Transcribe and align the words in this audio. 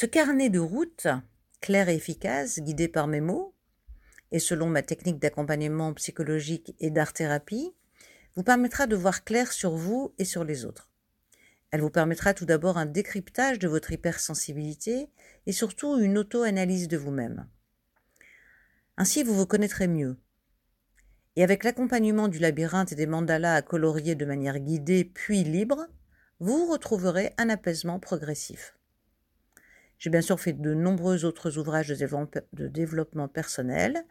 Ce 0.00 0.06
carnet 0.06 0.48
de 0.48 0.58
route, 0.58 1.08
clair 1.60 1.90
et 1.90 1.94
efficace, 1.94 2.58
guidé 2.60 2.88
par 2.88 3.06
mes 3.06 3.20
mots, 3.20 3.54
et 4.32 4.38
selon 4.38 4.66
ma 4.66 4.80
technique 4.80 5.18
d'accompagnement 5.18 5.92
psychologique 5.92 6.74
et 6.80 6.88
d'art-thérapie, 6.88 7.74
vous 8.34 8.42
permettra 8.42 8.86
de 8.86 8.96
voir 8.96 9.24
clair 9.24 9.52
sur 9.52 9.72
vous 9.72 10.14
et 10.16 10.24
sur 10.24 10.42
les 10.42 10.64
autres. 10.64 10.88
Elle 11.70 11.82
vous 11.82 11.90
permettra 11.90 12.32
tout 12.32 12.46
d'abord 12.46 12.78
un 12.78 12.86
décryptage 12.86 13.58
de 13.58 13.68
votre 13.68 13.92
hypersensibilité 13.92 15.10
et 15.44 15.52
surtout 15.52 15.98
une 15.98 16.16
auto-analyse 16.16 16.88
de 16.88 16.96
vous-même. 16.96 17.46
Ainsi, 18.96 19.22
vous 19.22 19.34
vous 19.34 19.44
connaîtrez 19.44 19.86
mieux. 19.86 20.16
Et 21.36 21.42
avec 21.42 21.62
l'accompagnement 21.62 22.28
du 22.28 22.38
labyrinthe 22.38 22.92
et 22.92 22.96
des 22.96 23.06
mandalas 23.06 23.56
à 23.56 23.60
colorier 23.60 24.14
de 24.14 24.24
manière 24.24 24.60
guidée 24.60 25.04
puis 25.04 25.44
libre, 25.44 25.88
vous 26.38 26.72
retrouverez 26.72 27.34
un 27.36 27.50
apaisement 27.50 28.00
progressif. 28.00 28.79
J'ai 30.00 30.08
bien 30.08 30.22
sûr 30.22 30.40
fait 30.40 30.54
de 30.54 30.72
nombreux 30.72 31.26
autres 31.26 31.58
ouvrages 31.58 31.88
de 31.88 32.66
développement 32.66 33.28
personnel, 33.28 34.02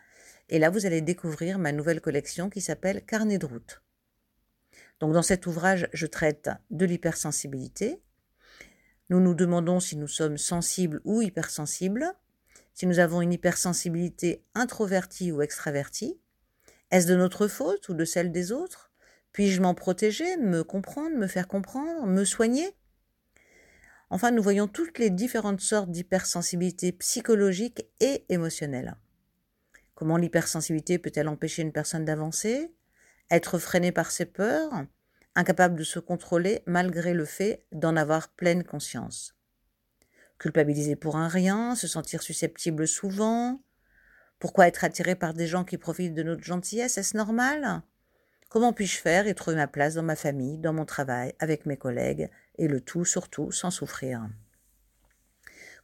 et 0.48 0.60
là 0.60 0.70
vous 0.70 0.86
allez 0.86 1.02
découvrir 1.02 1.58
ma 1.58 1.72
nouvelle 1.72 2.00
collection 2.00 2.52
qui 2.52 2.62
s'appelle 2.62 3.04
Carnet 3.04 3.40
de 3.40 3.48
route. 3.48 3.82
Donc 5.00 5.14
dans 5.14 5.24
cet 5.24 5.48
ouvrage, 5.48 5.90
je 5.94 6.06
traite 6.06 6.52
de 6.70 6.86
l'hypersensibilité. 6.86 8.04
Nous 9.10 9.20
nous 9.20 9.34
demandons 9.34 9.80
si 9.80 9.98
nous 9.98 10.08
sommes 10.08 10.38
sensibles 10.38 11.02
ou 11.06 11.24
hypersensibles, 11.24 12.06
si 12.76 12.86
nous 12.86 13.00
avons 13.00 13.24
une 13.24 13.34
hypersensibilité 13.34 14.44
introvertie 14.54 15.32
ou 15.32 15.42
extravertie. 15.42 16.20
Est-ce 16.92 17.08
de 17.08 17.16
notre 17.16 17.48
faute 17.48 17.90
ou 17.90 17.96
de 17.96 18.06
celle 18.06 18.32
des 18.32 18.52
autres? 18.52 18.92
Puis-je 19.32 19.60
m'en 19.60 19.74
protéger, 19.74 20.38
me 20.38 20.64
comprendre, 20.64 21.18
me 21.18 21.28
faire 21.28 21.48
comprendre, 21.48 22.06
me 22.06 22.26
soigner? 22.26 22.76
Enfin, 24.10 24.32
nous 24.32 24.42
voyons 24.42 24.68
toutes 24.68 24.98
les 24.98 25.10
différentes 25.10 25.62
sortes 25.62 25.92
d'hypersensibilité 25.92 26.92
psychologique 26.92 27.86
et 28.00 28.26
émotionnelle. 28.30 28.96
Comment 29.94 30.18
l'hypersensibilité 30.18 30.98
peut-elle 30.98 31.28
empêcher 31.28 31.62
une 31.62 31.72
personne 31.72 32.06
d'avancer 32.06 32.74
être 33.32 33.60
freiné 33.60 33.92
par 33.92 34.12
ses 34.12 34.26
peurs, 34.26 34.72
incapable 35.36 35.76
de 35.76 35.84
se 35.84 36.00
contrôler 36.00 36.64
malgré 36.66 37.14
le 37.14 37.26
fait 37.26 37.66
d'en 37.72 37.96
avoir 37.96 38.30
pleine 38.30 38.64
conscience? 38.64 39.36
Culpabiliser 40.40 40.96
pour 40.96 41.18
un 41.18 41.28
rien, 41.28 41.76
se 41.76 41.88
sentir 41.88 42.24
susceptible 42.24 42.88
souvent? 42.88 43.62
Pourquoi 44.40 44.68
être 44.68 44.84
attiré 44.84 45.16
par 45.16 45.34
des 45.34 45.48
gens 45.48 45.66
qui 45.66 45.78
profitent 45.78 46.14
de 46.14 46.24
notre 46.24 46.44
gentillesse? 46.44 46.98
Est-ce 46.98 47.16
normal? 47.16 47.84
Comment 48.50 48.74
puis-je 48.74 48.98
faire 48.98 49.28
et 49.28 49.36
trouver 49.36 49.58
ma 49.58 49.68
place 49.68 49.94
dans 49.94 50.02
ma 50.02 50.16
famille, 50.16 50.58
dans 50.58 50.74
mon 50.74 50.86
travail, 50.86 51.36
avec 51.38 51.68
mes 51.68 51.78
collègues, 51.78 52.32
et 52.58 52.68
le 52.68 52.82
tout 52.82 53.06
surtout 53.06 53.52
sans 53.52 53.70
souffrir? 53.70 54.28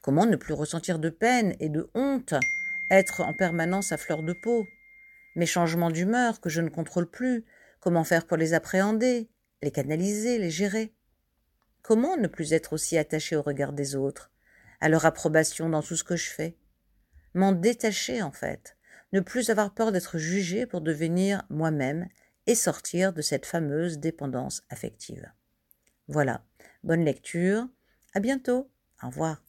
Comment 0.01 0.25
ne 0.25 0.35
plus 0.35 0.55
ressentir 0.55 0.97
de 0.97 1.11
peine 1.11 1.55
et 1.59 1.69
de 1.69 1.91
honte, 1.93 2.33
être 2.89 3.21
en 3.21 3.33
permanence 3.33 3.91
à 3.91 3.97
fleur 3.97 4.23
de 4.23 4.33
peau? 4.33 4.65
Mes 5.35 5.45
changements 5.45 5.91
d'humeur 5.91 6.41
que 6.41 6.49
je 6.49 6.61
ne 6.61 6.69
contrôle 6.69 7.07
plus, 7.07 7.45
comment 7.81 8.03
faire 8.03 8.25
pour 8.25 8.37
les 8.37 8.55
appréhender, 8.55 9.29
les 9.61 9.71
canaliser, 9.71 10.39
les 10.39 10.49
gérer? 10.49 10.91
Comment 11.83 12.17
ne 12.17 12.27
plus 12.27 12.53
être 12.53 12.73
aussi 12.73 12.97
attaché 12.97 13.35
au 13.35 13.43
regard 13.43 13.73
des 13.73 13.95
autres, 13.95 14.31
à 14.81 14.89
leur 14.89 15.05
approbation 15.05 15.69
dans 15.69 15.83
tout 15.83 15.95
ce 15.95 16.03
que 16.03 16.15
je 16.15 16.31
fais? 16.31 16.57
M'en 17.35 17.51
détacher 17.51 18.23
en 18.23 18.31
fait, 18.31 18.75
ne 19.13 19.19
plus 19.19 19.51
avoir 19.51 19.71
peur 19.71 19.91
d'être 19.91 20.17
jugé 20.17 20.65
pour 20.65 20.81
devenir 20.81 21.43
moi-même 21.51 22.07
et 22.47 22.55
sortir 22.55 23.13
de 23.13 23.21
cette 23.21 23.45
fameuse 23.45 23.99
dépendance 23.99 24.63
affective. 24.69 25.31
Voilà, 26.07 26.45
bonne 26.83 27.03
lecture, 27.03 27.67
à 28.13 28.19
bientôt, 28.19 28.69
au 29.03 29.07
revoir. 29.07 29.44